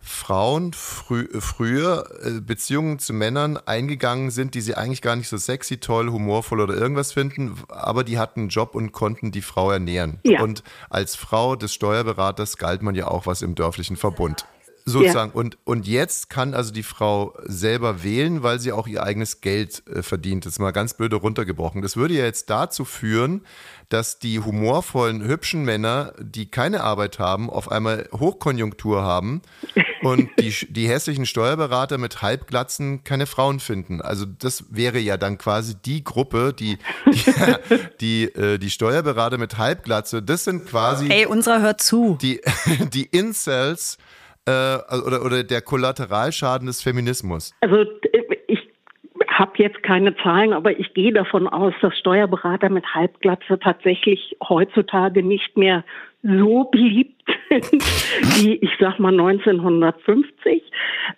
[0.05, 5.37] Frauen frü früher äh, Beziehungen zu Männern eingegangen sind, die sie eigentlich gar nicht so
[5.37, 9.71] sexy, toll, humorvoll oder irgendwas finden, aber die hatten einen Job und konnten die Frau
[9.71, 10.19] ernähren.
[10.25, 10.43] Ja.
[10.43, 14.45] Und als Frau des Steuerberaters galt man ja auch was im dörflichen Verbund.
[14.85, 15.33] Sozusagen.
[15.33, 15.41] Ja.
[15.41, 19.83] Und, und jetzt kann also die Frau selber wählen, weil sie auch ihr eigenes Geld
[19.87, 20.45] äh, verdient.
[20.45, 21.83] Das ist mal ganz blöde runtergebrochen.
[21.83, 23.43] Das würde ja jetzt dazu führen,
[23.89, 29.43] dass die humorvollen, hübschen Männer, die keine Arbeit haben, auf einmal Hochkonjunktur haben
[30.03, 34.01] und die, die hässlichen Steuerberater mit Halbglatzen keine Frauen finden.
[34.01, 37.35] Also das wäre ja dann quasi die Gruppe, die die,
[38.01, 41.09] die, äh, die Steuerberater mit Halbglatze, das sind quasi.
[41.11, 42.19] Ey, unserer hört zu.
[42.21, 42.41] Die,
[42.93, 43.99] die Incels
[44.47, 47.55] äh, also, oder, oder der Kollateralschaden des Feminismus?
[47.61, 47.85] Also
[48.47, 48.61] ich
[49.29, 55.23] habe jetzt keine Zahlen, aber ich gehe davon aus, dass Steuerberater mit Halbglatze tatsächlich heutzutage
[55.23, 55.85] nicht mehr
[56.23, 57.73] so beliebt sind
[58.37, 60.63] wie, ich sag mal, 1950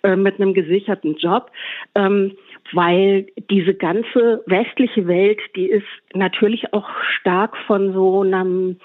[0.03, 1.51] äh, mit einem gesicherten Job.
[1.93, 2.35] Ähm,
[2.73, 8.77] weil diese ganze westliche Welt, die ist natürlich auch stark von so einem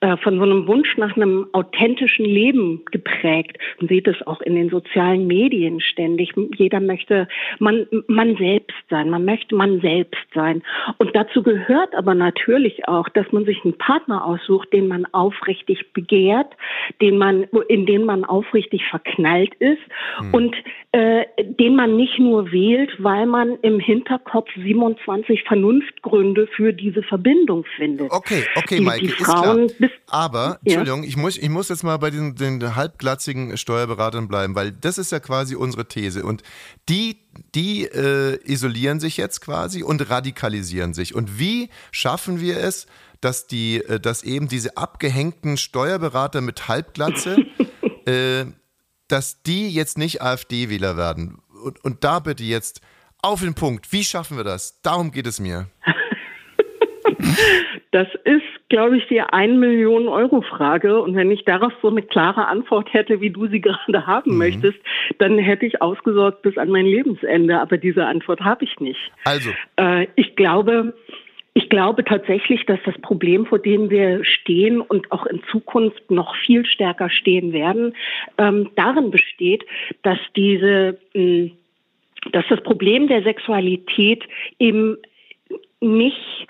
[0.00, 3.58] äh, von so einem Wunsch nach einem authentischen Leben geprägt.
[3.78, 6.32] Man sieht es auch in den sozialen Medien ständig.
[6.56, 10.62] Jeder möchte man man selbst sein, man möchte man selbst sein.
[10.98, 15.92] Und dazu gehört aber natürlich auch, dass man sich einen Partner aussucht, den man aufrichtig
[15.92, 16.52] begehrt,
[17.00, 19.82] den man in den man aufrichtig verknallt ist
[20.18, 20.34] hm.
[20.34, 20.56] und
[20.92, 27.64] äh, den man nicht nur wählt, weil man im Hinterkopf 27 Vernunftgründe für diese Verbindung
[27.76, 28.10] findet.
[28.10, 29.90] Okay, okay, Maike, die Frauen ist klar.
[30.06, 31.08] Aber, Entschuldigung, ja.
[31.08, 35.12] ich, muss, ich muss jetzt mal bei den, den halbglatzigen Steuerberatern bleiben, weil das ist
[35.12, 36.24] ja quasi unsere These.
[36.24, 36.42] Und
[36.88, 37.18] die,
[37.54, 41.14] die äh, isolieren sich jetzt quasi und radikalisieren sich.
[41.14, 42.86] Und wie schaffen wir es,
[43.20, 47.36] dass die, äh, dass eben diese abgehängten Steuerberater mit Halbglatze
[48.06, 48.46] äh,
[49.08, 51.38] dass die jetzt nicht AfD-Wähler werden.
[51.64, 52.80] Und, und da bitte jetzt
[53.22, 53.92] auf den Punkt.
[53.92, 54.80] Wie schaffen wir das?
[54.82, 55.68] Darum geht es mir.
[57.90, 61.00] Das ist, glaube ich, die 1 Million Euro Frage.
[61.00, 64.38] Und wenn ich darauf so eine klare Antwort hätte, wie du sie gerade haben mhm.
[64.38, 64.78] möchtest,
[65.18, 67.60] dann hätte ich ausgesorgt bis an mein Lebensende.
[67.60, 69.00] Aber diese Antwort habe ich nicht.
[69.24, 69.50] Also.
[69.76, 70.94] Äh, ich glaube,
[71.54, 76.36] ich glaube tatsächlich, dass das Problem, vor dem wir stehen und auch in Zukunft noch
[76.46, 77.94] viel stärker stehen werden,
[78.36, 79.64] ähm, darin besteht,
[80.02, 81.50] dass diese, mh, hm,
[82.32, 84.24] dass das Problem der Sexualität
[84.58, 84.96] eben
[85.80, 86.46] nicht,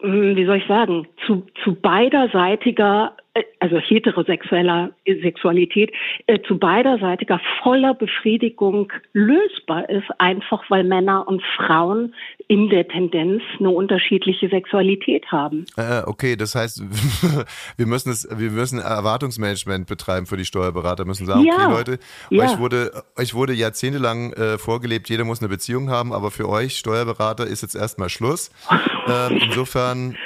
[0.00, 3.16] hm, wie soll ich sagen, zu, zu beiderseitiger
[3.60, 5.92] also heterosexueller Sexualität
[6.26, 12.14] äh, zu beiderseitiger voller Befriedigung lösbar ist, einfach weil Männer und Frauen
[12.46, 15.64] in der Tendenz eine unterschiedliche Sexualität haben.
[15.76, 16.82] Äh, okay, das heißt,
[17.76, 21.98] wir müssen es, wir müssen Erwartungsmanagement betreiben für die Steuerberater, müssen sagen, ja, okay Leute,
[22.30, 22.44] ja.
[22.44, 26.76] euch wurde, euch wurde jahrzehntelang äh, vorgelebt, jeder muss eine Beziehung haben, aber für euch
[26.76, 28.50] Steuerberater ist jetzt erstmal Schluss.
[29.06, 30.16] Ähm, insofern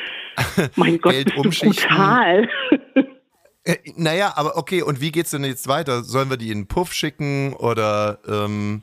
[0.76, 1.88] mein Gott, Geld umschichten.
[1.88, 2.48] Brutal.
[3.68, 6.02] Äh, naja, aber okay, und wie geht's denn jetzt weiter?
[6.02, 8.82] Sollen wir die in den Puff schicken oder ähm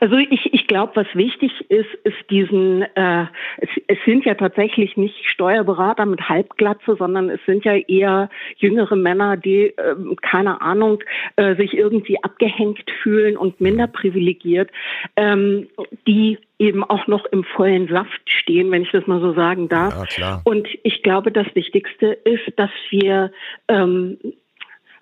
[0.00, 3.26] Also ich, ich glaube, was wichtig ist, ist diesen, äh,
[3.58, 8.96] es, es sind ja tatsächlich nicht Steuerberater mit Halbglatze, sondern es sind ja eher jüngere
[8.96, 11.02] Männer, die, äh, keine Ahnung,
[11.36, 14.70] äh, sich irgendwie abgehängt fühlen und minder privilegiert,
[15.16, 15.68] ähm,
[16.06, 20.16] die eben auch noch im vollen Saft stehen, wenn ich das mal so sagen darf.
[20.16, 20.40] Ja.
[20.44, 23.32] Und ich glaube, das Wichtigste ist, dass wir
[23.68, 24.18] ähm,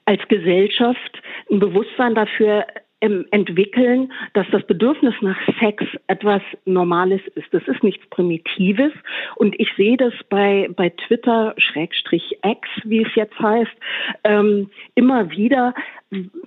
[0.07, 2.65] als Gesellschaft ein Bewusstsein dafür
[3.01, 7.47] entwickeln, dass das Bedürfnis nach Sex etwas Normales ist.
[7.53, 8.93] Das ist nichts Primitives.
[9.37, 13.71] Und ich sehe das bei, bei Twitter, Schrägstrich X, wie es jetzt heißt,
[14.25, 15.75] ähm, immer wieder,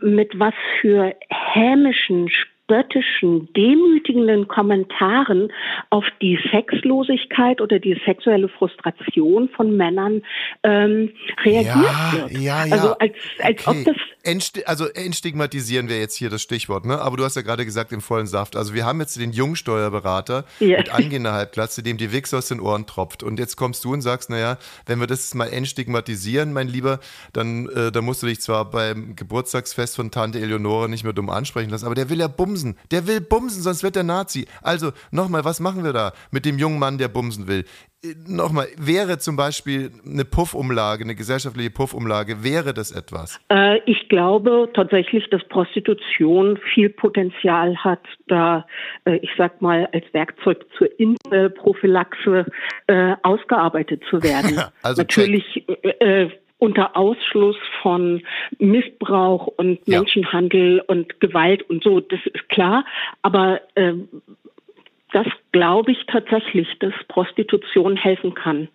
[0.02, 2.30] mit was für hämischen,
[2.66, 5.52] spöttischen, demütigenden Kommentaren
[5.90, 10.22] auf die Sexlosigkeit oder die sexuelle Frustration von Männern
[10.64, 11.12] ähm,
[11.44, 12.32] reagiert Ja, wird.
[12.32, 12.74] ja, ja.
[12.74, 13.80] Also als, als Okay.
[13.88, 17.00] ob das Entsti also entstigmatisieren wäre jetzt hier das Stichwort, ne?
[17.02, 18.56] Aber du hast ja gerade gesagt, im vollen Saft.
[18.56, 20.78] Also wir haben jetzt den Jungsteuerberater Ja.
[20.78, 23.24] mit angehender Halbglatze, dem die Wichse aus den Ohren tropft.
[23.24, 27.00] Und jetzt kommst du und sagst, naja, wenn wir das mal entstigmatisieren, mein Lieber,
[27.34, 31.30] dann, äh, dann musst du dich zwar beim Geburtstagsfest von Tante Eleonore nicht mehr dumm
[31.30, 32.61] ansprechen lassen, aber der will ja bumsen.
[32.92, 34.48] Der will bumsen, sonst wird der Nazi.
[34.62, 37.66] Also nochmal, was machen wir da mit dem jungen Mann, der bumsen will?
[38.04, 43.40] Äh, Nochmal, wäre zum Beispiel eine Puffumlage, eine gesellschaftliche Puffumlage, wäre das etwas?
[43.50, 48.66] Äh, ich glaube tatsächlich, dass Prostitution viel Potenzial hat, da,
[49.06, 52.46] äh, ich sag mal, als Werkzeug zur Improphylaxe
[52.88, 54.62] äh, ausgearbeitet zu werden.
[54.84, 55.68] Also Natürlich
[56.00, 56.30] äh,
[56.62, 58.22] unter Ausschluss von
[58.60, 59.98] Missbrauch und Ja.
[59.98, 62.86] Menschenhandel und Gewalt und so, das ist klar.
[63.24, 64.08] Aber ähm,
[65.12, 68.68] das glaube ich tatsächlich, dass Prostitution helfen kann.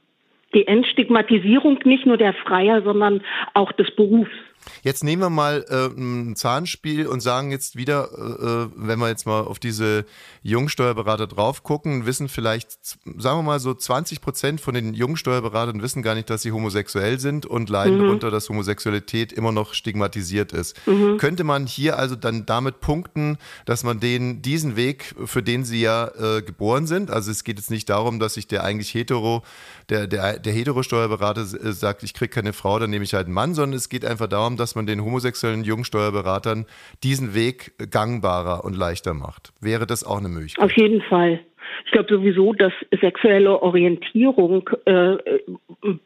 [0.53, 3.23] Die Entstigmatisierung nicht nur der Freier, sondern
[3.55, 4.35] auch des Berufs.
[4.83, 9.09] Jetzt nehmen wir mal äh, ein Zahnspiel und sagen jetzt wieder, äh, äh, wenn wir
[9.09, 10.05] jetzt mal auf diese
[10.43, 16.03] Jungsteuerberater drauf gucken, wissen vielleicht, sagen wir mal so 20 Prozent von den Jungsteuerberatern wissen
[16.03, 20.77] gar nicht, dass sie homosexuell sind und leiden darunter, dass Homosexualität immer noch stigmatisiert ist.
[21.19, 25.81] Könnte man hier also dann damit punkten, dass man den, diesen Weg, für den sie
[25.81, 29.43] ja äh, geboren sind, also es geht jetzt nicht darum, dass sich der eigentlich hetero,
[29.89, 33.35] der, der, der hetero-Steuerberater äh, sagt, ich kriege keine Frau, dann nehme ich halt einen
[33.35, 36.67] Mann, sondern es geht einfach darum, dass man den homosexuellen Jungsteuerberatern
[37.03, 39.53] diesen Weg gangbarer und leichter macht.
[39.61, 40.65] Wäre das auch eine Möglichkeit?
[40.65, 41.41] Auf jeden Fall.
[41.85, 45.17] Ich glaube sowieso, dass sexuelle Orientierung äh,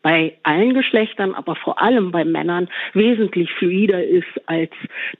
[0.02, 4.70] bei allen Geschlechtern, aber vor allem bei Männern wesentlich fluider ist als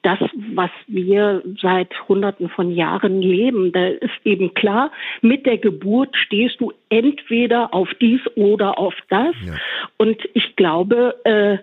[0.03, 0.19] das,
[0.55, 3.73] was wir seit Hunderten von Jahren leben.
[3.73, 4.91] Da ist eben klar,
[5.23, 9.35] mit der Geburt stehst du entweder auf dies oder auf das.
[9.45, 9.55] Ja.
[9.97, 11.59] Und ich glaube, äh,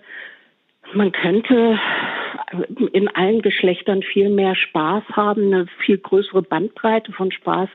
[0.94, 1.80] man könnte
[2.94, 7.70] in allen Geschlechtern viel mehr Spaß haben, eine viel größere Bandbreite von Spaß,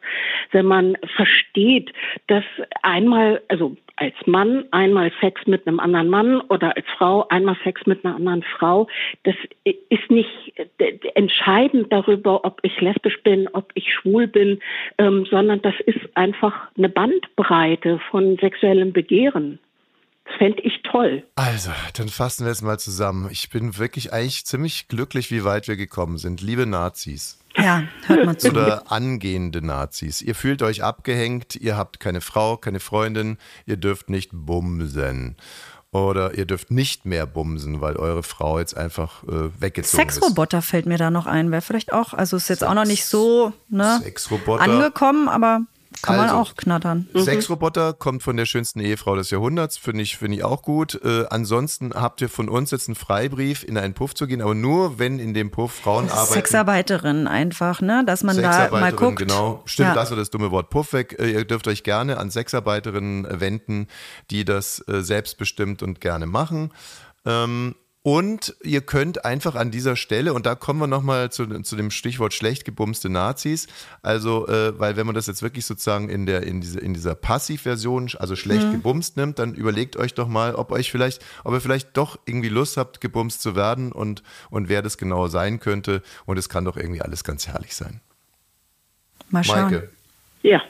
[0.50, 1.92] wenn man versteht,
[2.28, 2.44] dass
[2.82, 7.86] einmal, also als Mann einmal Sex mit einem anderen Mann oder als Frau einmal Sex
[7.86, 8.88] mit einer anderen Frau,
[9.24, 14.60] das ist nicht äh, entscheidend darüber, ob ich lesbisch bin, ob ich schwul bin,
[14.98, 19.58] ähm, sondern das ist einfach eine Bandbreite von sexuellem Begehren.
[20.38, 21.24] Fände ich toll.
[21.34, 23.28] Also, dann fassen wir es mal zusammen.
[23.30, 26.40] Ich bin wirklich eigentlich ziemlich glücklich, wie weit wir gekommen sind.
[26.40, 27.38] Liebe Nazis.
[27.56, 28.50] Ja, hört mal zu.
[28.50, 30.22] oder angehende Nazis.
[30.22, 35.36] Ihr fühlt euch abgehängt, ihr habt keine Frau, keine Freundin, ihr dürft nicht bumsen.
[35.90, 40.14] Oder ihr dürft nicht mehr bumsen, weil eure Frau jetzt einfach äh, weggezogen ist.
[40.14, 43.04] Sexroboter fällt mir da noch ein, wäre vielleicht auch, also ist jetzt auch noch nicht
[43.04, 44.62] so ne, Sexroboter.
[44.62, 45.60] angekommen, aber
[46.00, 47.08] kann man Also, auch knattern.
[47.14, 51.00] Sexroboter kommt von der schönsten Ehefrau des Jahrhunderts, finde ich, finde ich auch gut.
[51.04, 54.54] Äh, ansonsten habt ihr von uns jetzt einen Freibrief, in einen Puff zu gehen, aber
[54.54, 56.32] nur, wenn in dem Puff Frauen arbeiten.
[56.32, 59.18] Sexarbeiterin einfach, ne, dass man da mal guckt.
[59.18, 59.62] genau.
[59.66, 59.94] Stimmt, Ja.
[59.94, 61.16] lassen wir das dumme Wort Puff weg.
[61.18, 63.88] Äh, Ihr dürft euch gerne an Sexarbeiterinnen wenden,
[64.30, 66.72] die das äh, selbstbestimmt und gerne machen.
[67.24, 71.76] Ähm, und ihr könnt einfach an dieser Stelle, und da kommen wir nochmal zu, zu
[71.76, 73.68] dem Stichwort schlecht gebumste Nazis,
[74.02, 77.14] also, äh, weil wenn man das jetzt wirklich sozusagen in, der, in, diese, in dieser
[77.14, 78.72] Passivversion, also schlecht Mhm.
[78.72, 82.48] gebumst nimmt, dann überlegt euch doch mal, ob euch vielleicht, ob ihr vielleicht doch irgendwie
[82.48, 86.02] Lust habt, gebumst zu werden und, und wer das genau sein könnte.
[86.26, 88.00] Und es kann doch irgendwie alles ganz herrlich sein.
[89.30, 89.62] Mal schauen.
[89.70, 89.90] Maike.
[90.42, 90.60] Ja.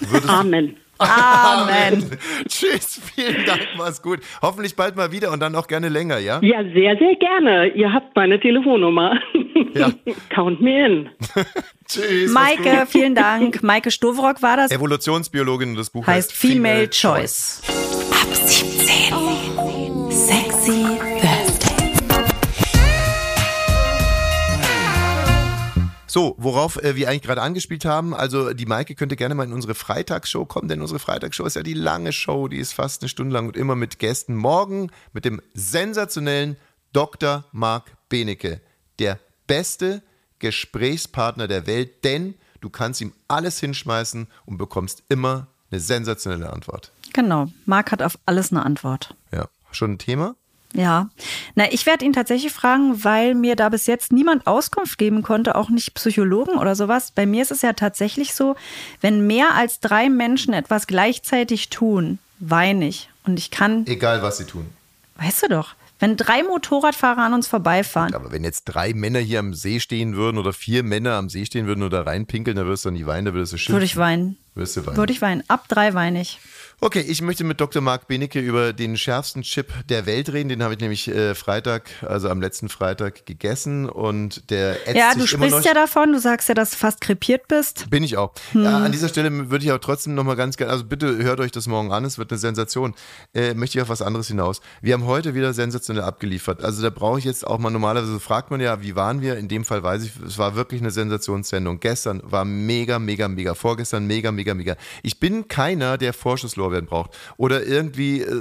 [0.00, 1.94] Würdest du- Amen.
[1.94, 2.18] Amen.
[2.48, 4.20] Tschüss, vielen Dank, mach's gut.
[4.42, 6.40] Hoffentlich bald mal wieder und dann auch gerne länger, ja?
[6.42, 7.68] Ja, sehr, sehr gerne.
[7.68, 9.18] Ihr habt meine Telefonnummer.
[9.74, 9.90] Ja.
[10.30, 11.10] Count me in.
[11.88, 12.32] Tschüss.
[12.32, 13.62] Maike, vielen Dank.
[13.64, 14.70] Maike Stovrock war das.
[14.70, 17.60] Evolutionsbiologin und das Buch Heißt Female Choice.
[17.66, 17.93] Ab
[26.14, 29.52] So, worauf äh, wir eigentlich gerade angespielt haben, also die Maike könnte gerne mal in
[29.52, 33.08] unsere Freitagsshow kommen, denn unsere Freitagsshow ist ja die lange Show, die ist fast eine
[33.08, 34.36] Stunde lang und immer mit Gästen.
[34.36, 36.56] Morgen mit dem sensationellen
[36.92, 37.46] Dr.
[37.50, 38.60] Marc Benecke,
[39.00, 40.04] der beste
[40.38, 46.92] Gesprächspartner der Welt, denn du kannst ihm alles hinschmeißen und bekommst immer eine sensationelle Antwort.
[47.12, 49.16] Genau, Marc hat auf alles eine Antwort.
[49.32, 50.36] Ja, schon ein Thema?
[50.74, 51.08] Ja,
[51.54, 55.54] na, ich werde ihn tatsächlich fragen, weil mir da bis jetzt niemand Auskunft geben konnte,
[55.54, 57.12] auch nicht Psychologen oder sowas.
[57.12, 58.56] Bei mir ist es ja tatsächlich so,
[59.00, 63.08] wenn mehr als drei Menschen etwas gleichzeitig tun, weine ich.
[63.24, 63.86] Und ich kann.
[63.86, 64.66] Egal, was sie tun.
[65.16, 65.74] Weißt du doch.
[66.00, 68.12] Wenn drei Motorradfahrer an uns vorbeifahren.
[68.14, 71.46] Aber wenn jetzt drei Männer hier am See stehen würden oder vier Männer am See
[71.46, 73.74] stehen würden oder reinpinkeln, dann würdest du nicht weinen, dann würdest du schimpfen.
[73.76, 74.36] Würde ich weinen.
[74.54, 74.96] Würdest du weinen.
[74.96, 75.44] Würde ich weinen.
[75.48, 76.40] Ab drei weine ich.
[76.84, 77.80] Okay, ich möchte mit Dr.
[77.80, 80.50] Marc Benecke über den schärfsten Chip der Welt reden.
[80.50, 85.14] Den habe ich nämlich äh, Freitag, also am letzten Freitag gegessen und der ätzt Ja,
[85.14, 87.88] du sprichst ja davon, du sagst ja, dass du fast krepiert bist.
[87.88, 88.34] Bin ich auch.
[88.52, 91.52] Ja, an dieser Stelle würde ich auch trotzdem nochmal ganz gerne, also bitte hört euch
[91.52, 92.92] das morgen an, es wird eine Sensation.
[93.32, 94.60] Äh, möchte ich auf was anderes hinaus.
[94.82, 96.62] Wir haben heute wieder sensationell abgeliefert.
[96.62, 99.38] Also da brauche ich jetzt auch mal normalerweise, fragt man ja, wie waren wir?
[99.38, 101.80] In dem Fall weiß ich, es war wirklich eine Sensationssendung.
[101.80, 103.54] Gestern war mega, mega, mega.
[103.54, 104.76] Vorgestern mega, mega, mega.
[105.02, 108.32] Ich bin keiner, der Vorschusslorbeeren braucht oder irgendwie äh,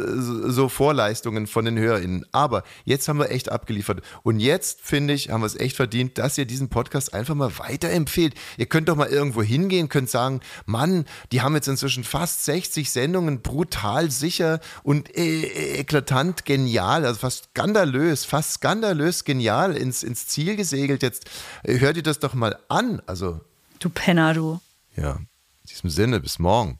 [0.51, 2.25] so Vorleistungen von den HörerInnen.
[2.31, 4.01] Aber jetzt haben wir echt abgeliefert.
[4.23, 7.57] Und jetzt, finde ich, haben wir es echt verdient, dass ihr diesen Podcast einfach mal
[7.59, 8.35] weiterempfehlt.
[8.57, 12.91] Ihr könnt doch mal irgendwo hingehen, könnt sagen, Mann, die haben jetzt inzwischen fast 60
[12.91, 20.27] Sendungen, brutal sicher und äh, eklatant genial, also fast skandalös, fast skandalös genial ins, ins
[20.27, 21.03] Ziel gesegelt.
[21.03, 21.29] Jetzt
[21.63, 23.01] äh, hört ihr das doch mal an.
[23.05, 23.41] Also,
[23.79, 24.59] Du Penner, du.
[24.95, 25.27] ja, in
[25.69, 26.79] diesem Sinne, bis morgen.